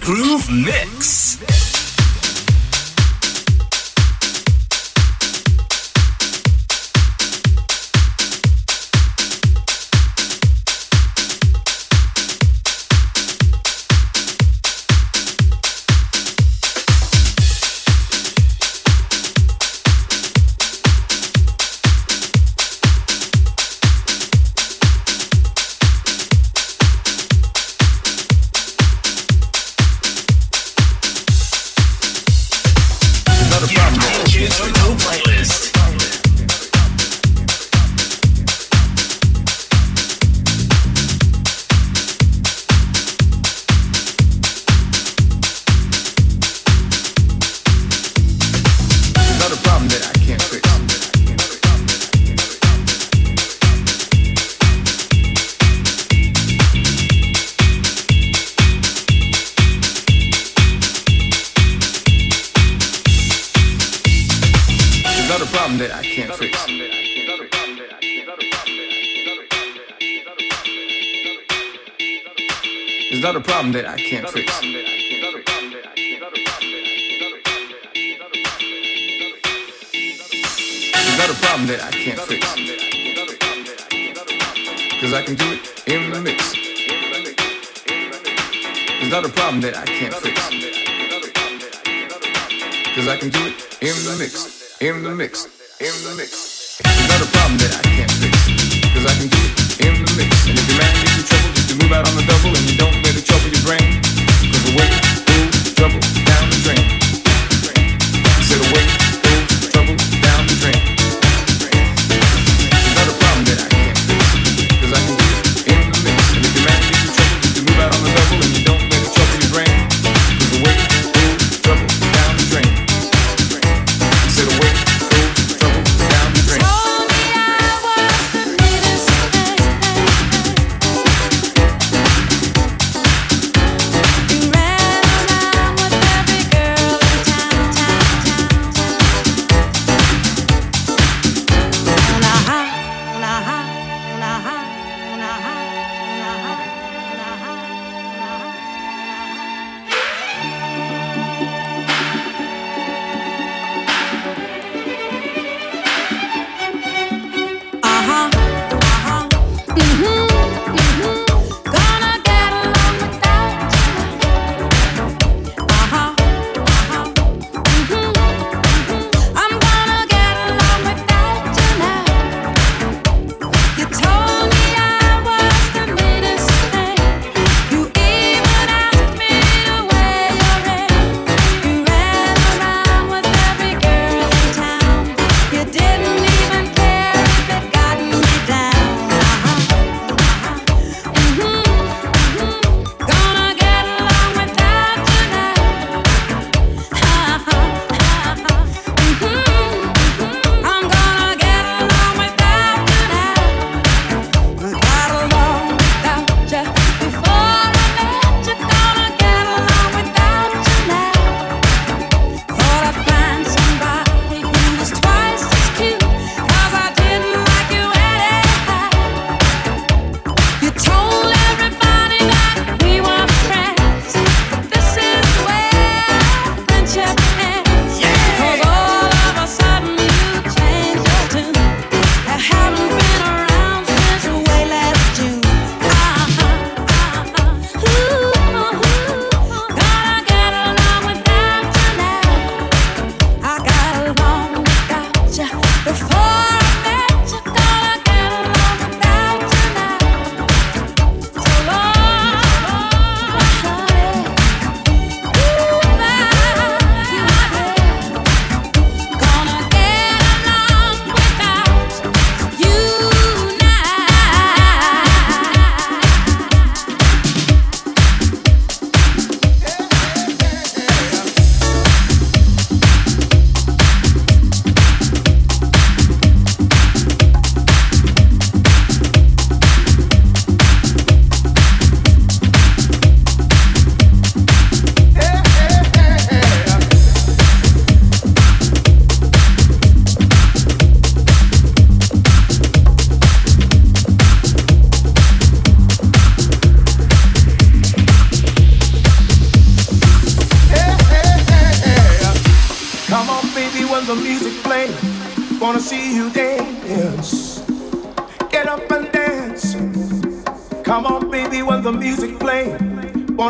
[0.00, 1.81] Groove Mix.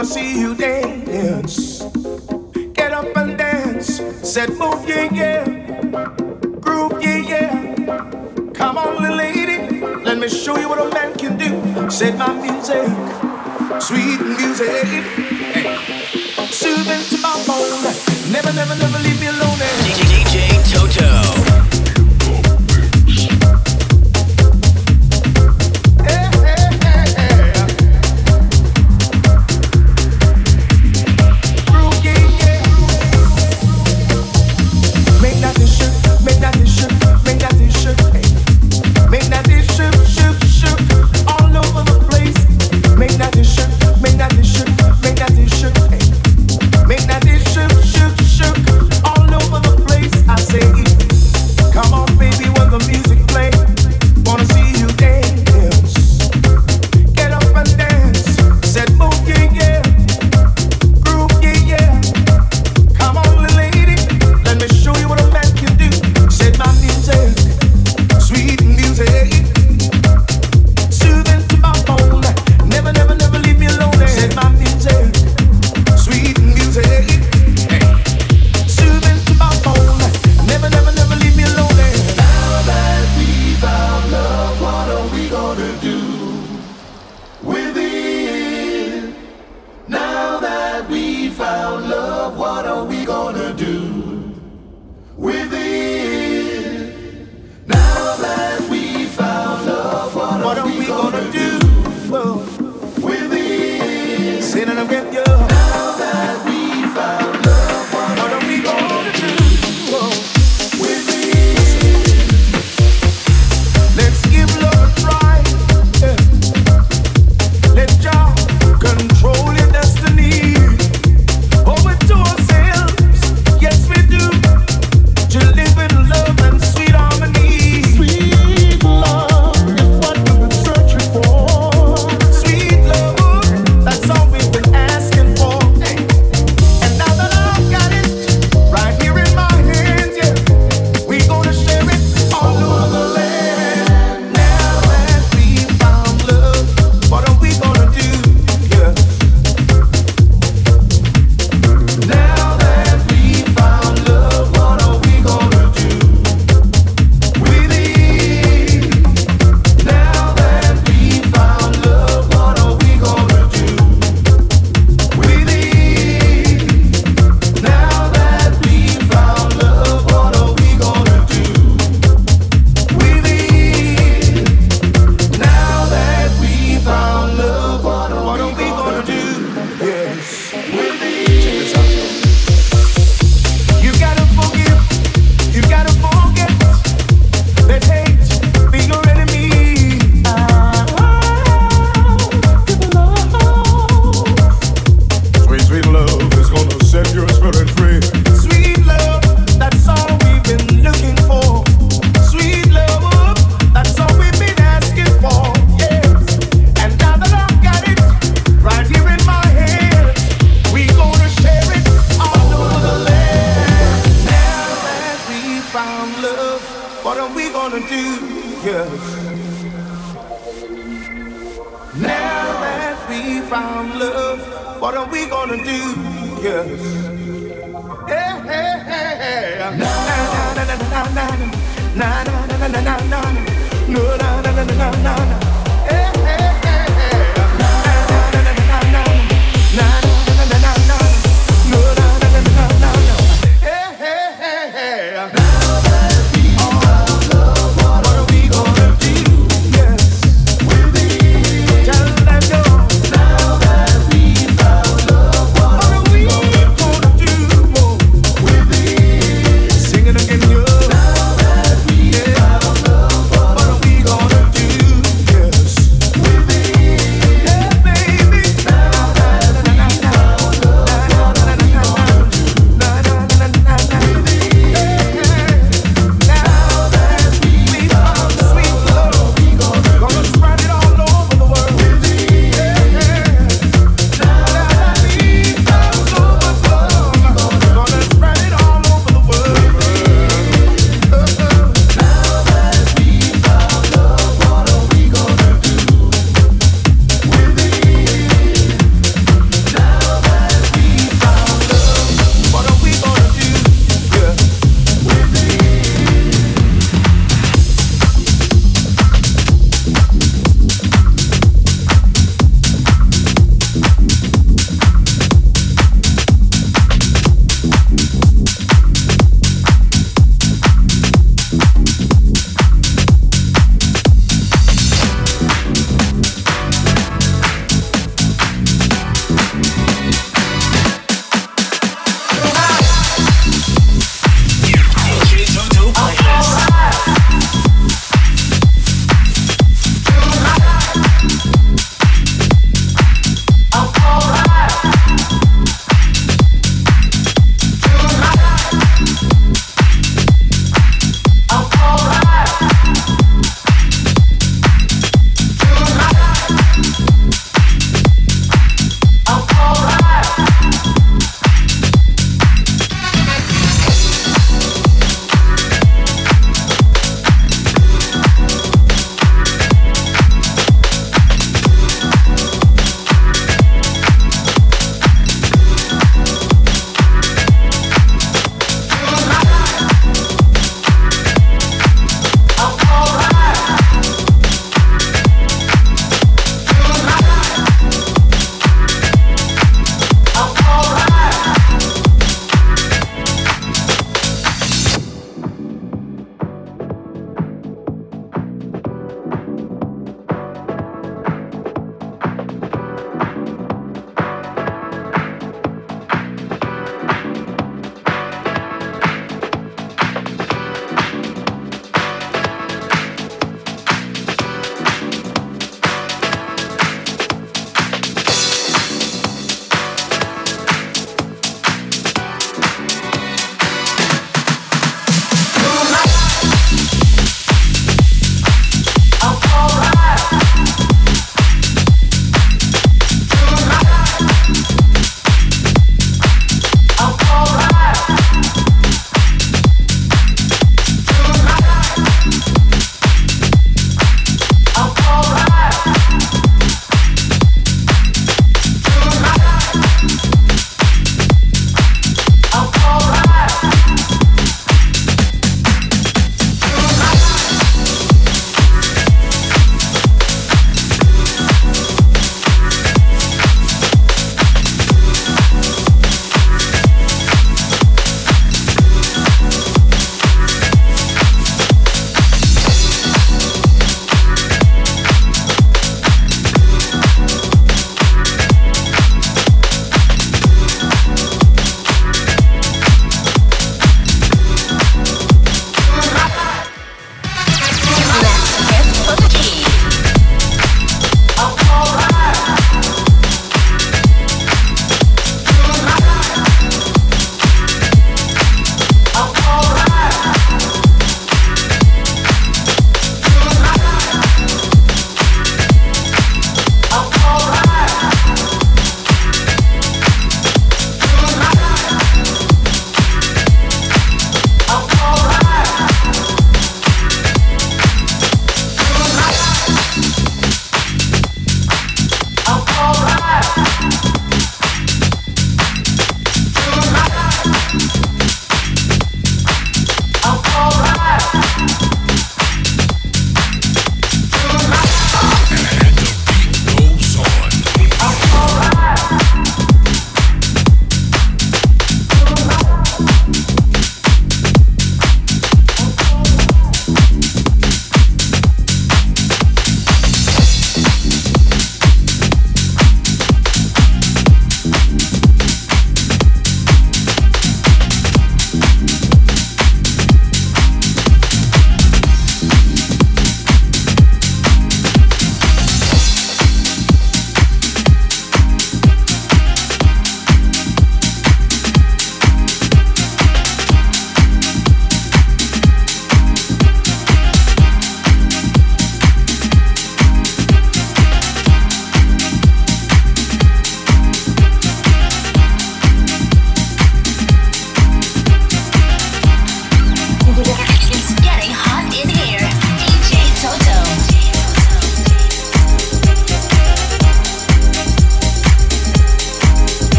[0.00, 1.82] Wanna see you dance.
[2.72, 4.00] Get up and dance.
[4.22, 5.44] Said move, yeah, yeah.
[6.58, 7.74] Groove, yeah, yeah.
[8.54, 9.82] Come on, little lady.
[10.02, 11.90] Let me show you what a man can do.
[11.90, 12.88] Said my music,
[13.78, 15.04] sweet music.
[15.52, 15.76] Hey.
[16.46, 17.84] Soothing to my bone.
[18.32, 19.58] Never, never, never leave me alone.
[19.84, 21.49] DJ Toto.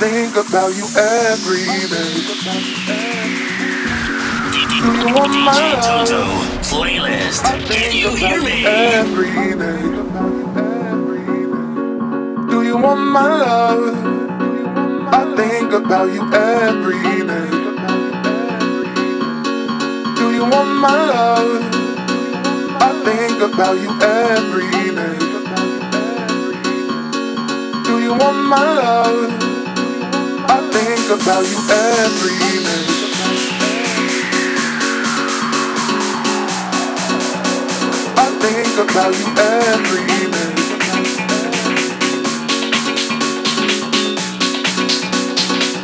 [0.00, 2.14] Think about you every day.
[4.82, 6.08] Do you want my DJ love?
[6.08, 6.22] Toto
[6.70, 7.44] playlist.
[7.44, 8.66] I Can think you about hear you me?
[8.66, 9.82] every day.
[12.50, 14.18] Do you want my love?
[14.98, 17.50] I think about you every day.
[20.16, 21.86] Do you want my love?
[22.66, 25.18] I think about you every day.
[27.84, 29.47] Do you want my love?
[30.48, 33.08] I think about you every day.
[38.16, 40.54] I think about you every day.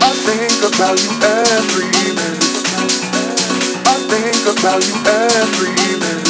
[0.00, 2.36] I think about you every day.
[3.86, 6.20] I think about you every day.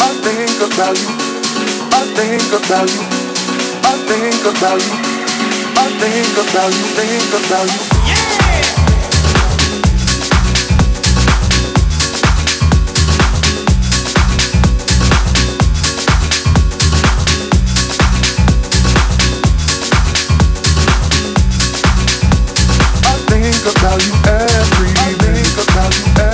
[0.00, 1.10] I think about you.
[1.92, 3.02] I think about you.
[3.84, 5.13] I think about you.
[5.76, 6.84] I think about you.
[6.94, 7.80] Think about you.
[8.08, 8.24] Yeah.
[23.02, 25.14] I think about you every day.
[25.18, 26.33] Think about you every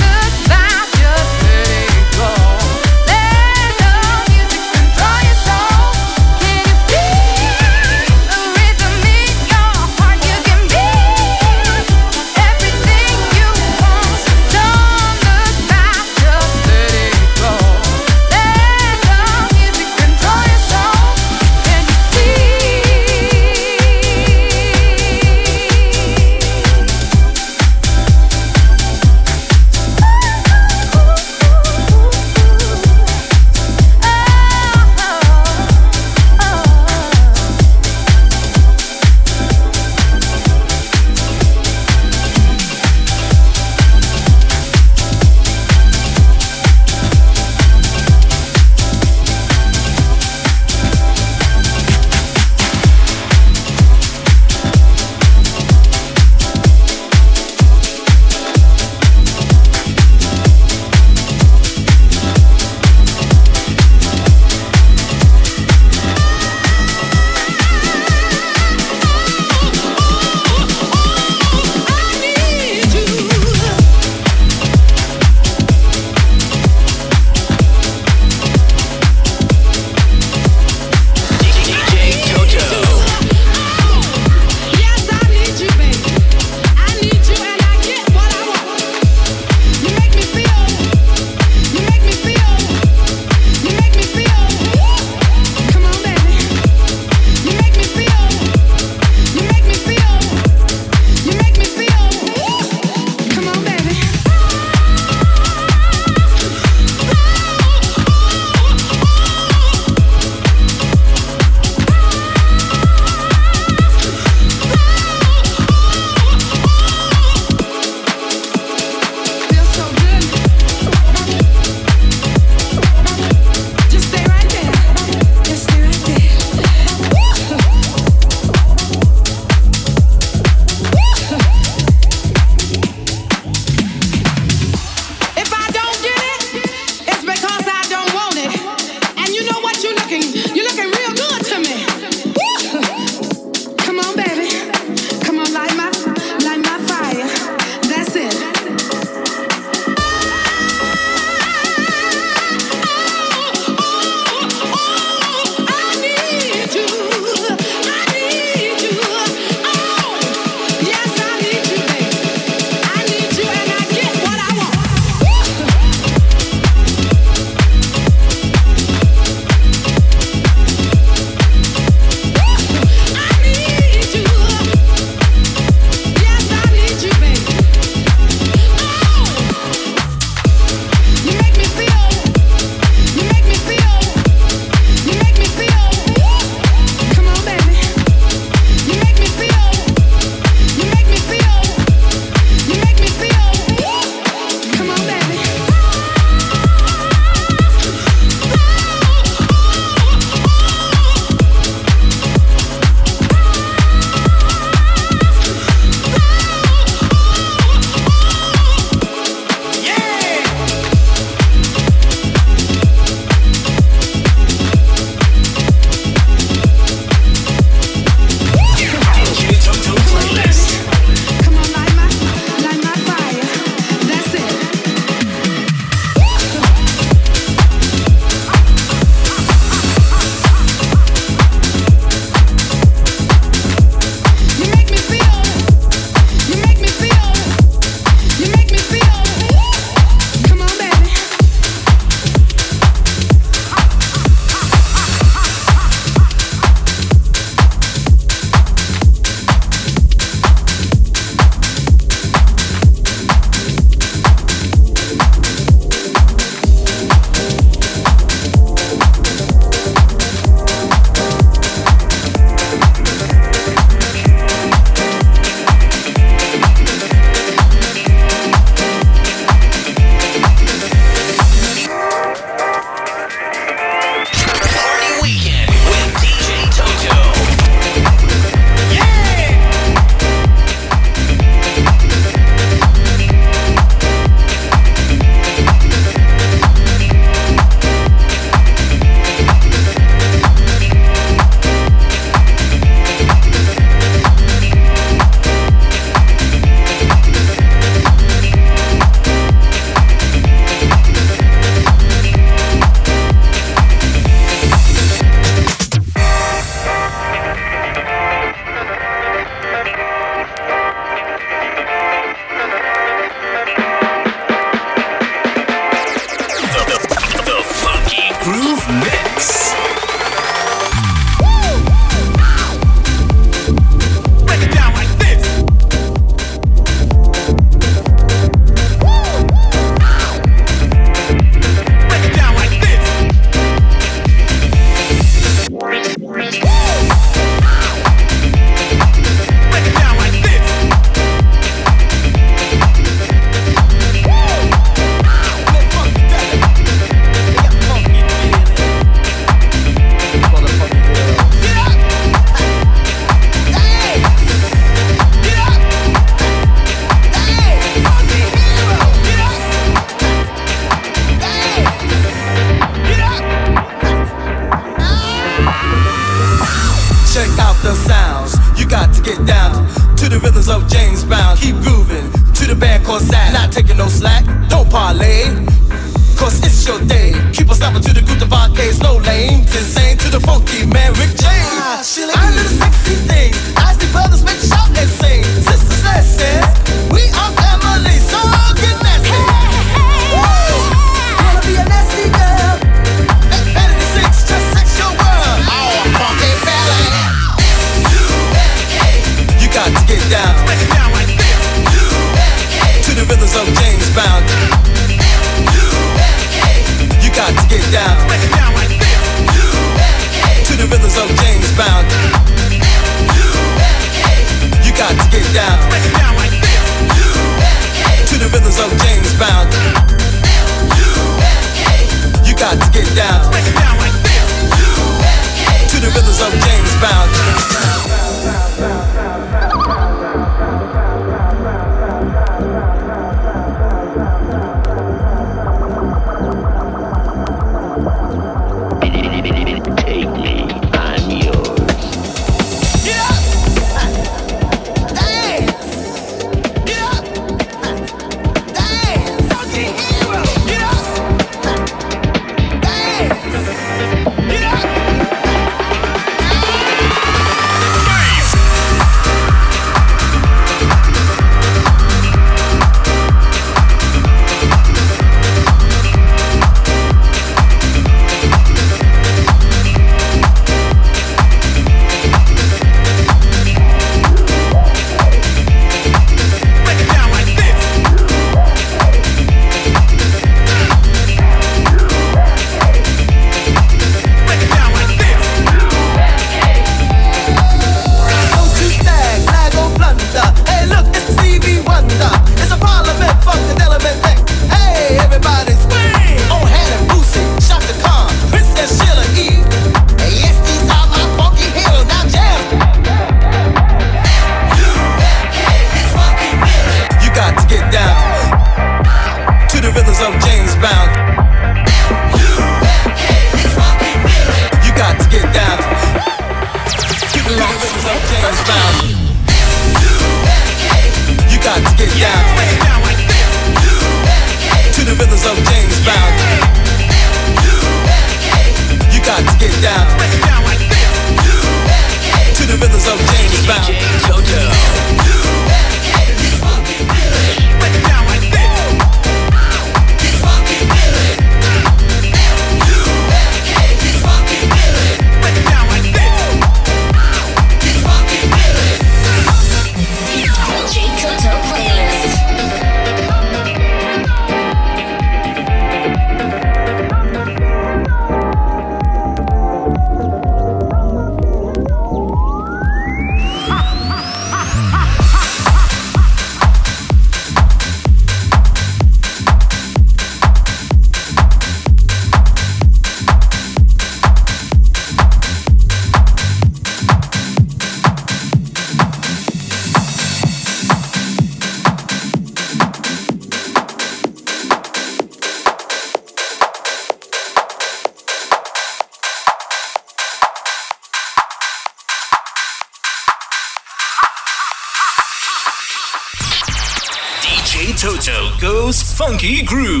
[599.41, 600.00] funky groove.